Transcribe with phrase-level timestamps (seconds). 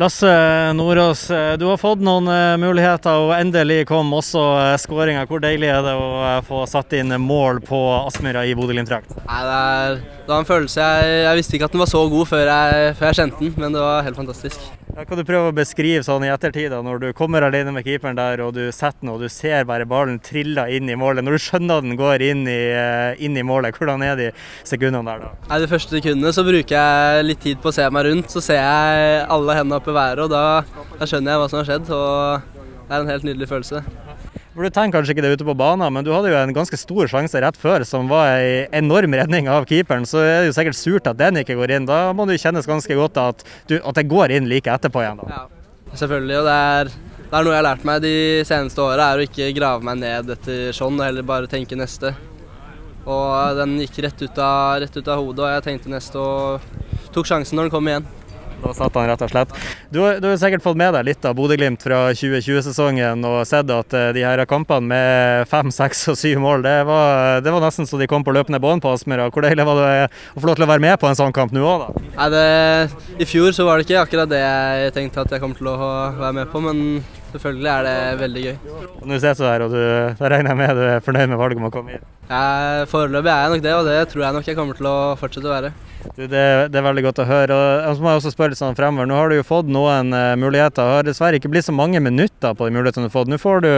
[0.00, 0.26] Lasse
[0.72, 5.22] Nordås, du har fått noen eh, muligheter, og endelig kom også eh, skåringa.
[5.30, 9.14] Hvor deilig er det å eh, få satt inn mål på Aspmyra i Bodø-Glimt-drakt?
[9.14, 12.96] Det var en følelse jeg, jeg visste ikke at den var så god før jeg,
[12.98, 14.66] før jeg kjente den, men det var helt fantastisk.
[14.94, 17.82] Ja, kan du prøve å beskrive sånn i ettertid, da, når du kommer alene med
[17.82, 21.26] keeperen der og du setter den og du ser bare ballen trille inn i målet.
[21.26, 22.60] Når du skjønner den går inn i,
[23.26, 24.30] inn i målet, hvordan er de
[24.62, 25.32] sekundene der da?
[25.50, 28.30] Nei, De første sekundene så bruker jeg litt tid på å se meg rundt.
[28.30, 31.62] Så ser jeg alle hendene opp i været, og da, da skjønner jeg hva som
[31.64, 31.90] har skjedd.
[31.90, 33.82] Og det er en helt nydelig følelse.
[34.54, 36.78] For Du tenker kanskje ikke det ute på banen, men du hadde jo en ganske
[36.78, 40.06] stor sjanse rett før som var en enorm redning av keeperen.
[40.06, 41.88] Så er det jo sikkert surt at den ikke går inn.
[41.90, 45.24] Da må det kjennes ganske godt at, du, at det går inn like etterpå igjen.
[45.24, 45.40] da.
[45.40, 46.38] Ja, selvfølgelig.
[46.38, 46.92] Og det er,
[47.24, 48.14] det er noe jeg har lært meg de
[48.46, 52.14] seneste åra, er å ikke grave meg ned etter sånn, og heller bare tenke neste.
[53.10, 57.10] Og den gikk rett ut av, rett ut av hodet, og jeg tenkte neste og
[57.12, 58.06] tok sjansen når den kom igjen.
[58.64, 59.50] Da satt han rett og slett.
[59.92, 63.96] Du, du har sikkert fått med deg litt av Bodø-Glimt fra 2020-sesongen og sett at
[63.96, 67.88] eh, de her kampene med fem, seks og syv mål, det var, det var nesten
[67.88, 69.28] så de kom på løpende bånd på Aspmyra.
[69.34, 71.52] Hvor deilig var det å få lov til å være med på en sånn kamp
[71.54, 72.06] nå òg, da?
[72.14, 72.46] Nei, det,
[73.20, 75.76] I fjor så var det ikke akkurat det jeg tenkte at jeg kom til å
[75.82, 76.82] være med på, men
[77.34, 78.58] selvfølgelig er det veldig gøy.
[79.04, 79.80] Nå sitter du her, og du,
[80.20, 82.13] da regner jeg med du er fornøyd med valget om å komme hit.
[82.24, 84.98] Jeg, foreløpig er jeg nok det, og det tror jeg nok jeg kommer til å
[85.20, 85.72] fortsette å være.
[86.14, 87.56] Du, det, det er veldig godt å høre.
[87.56, 89.08] og Så må jeg også spørre litt sånn fremover.
[89.08, 90.84] Nå har du jo fått noen uh, muligheter.
[90.84, 93.32] Det har dessverre ikke blitt så mange minutter på de mulighetene du har fått.
[93.32, 93.70] Nå får du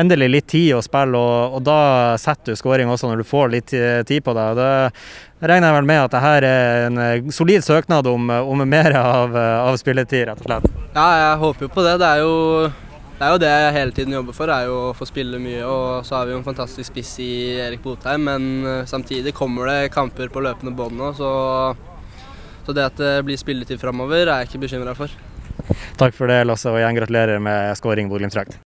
[0.00, 1.80] endelig litt tid å spille, og, og da
[2.20, 4.60] setter du skåring også når du får litt eh, tid på deg.
[4.60, 8.64] Da regner jeg vel med at det her er en eh, solid søknad om, om
[8.68, 10.70] mer av, eh, av spilletid, rett og slett.
[10.92, 11.96] Ja, jeg håper jo på det.
[12.02, 12.36] Det er jo
[13.20, 15.60] det, er jo det jeg hele tiden jobber for, er jo å få spille mye.
[15.68, 17.32] Og så har vi jo en fantastisk spiss i
[17.66, 21.28] Erik Botheim, men eh, samtidig kommer det kamper på løpende bånd nå, så,
[22.64, 25.12] så det at det blir spilletid framover er jeg ikke bekymra for.
[26.00, 28.56] Takk for det, Lasse, og igjen gratulerer med skåring Bodø-Glimt-drakt.